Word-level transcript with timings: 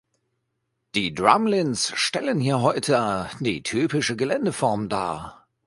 Die 0.95 1.13
Drumlins 1.13 1.93
stellen 1.95 2.39
hier 2.39 2.61
heute 2.61 3.29
die 3.39 3.61
typische 3.61 4.15
Geländeform 4.15 4.89
dar. 4.89 5.45